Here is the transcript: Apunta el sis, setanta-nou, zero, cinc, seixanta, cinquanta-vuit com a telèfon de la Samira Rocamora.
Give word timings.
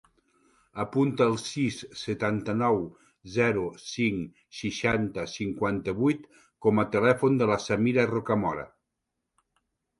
Apunta 0.83 1.27
el 1.31 1.35
sis, 1.41 1.75
setanta-nou, 2.03 2.79
zero, 3.35 3.67
cinc, 3.91 4.41
seixanta, 4.61 5.27
cinquanta-vuit 5.35 6.27
com 6.67 6.85
a 6.85 6.89
telèfon 6.99 7.41
de 7.45 7.53
la 7.55 7.63
Samira 7.69 8.11
Rocamora. 8.17 8.69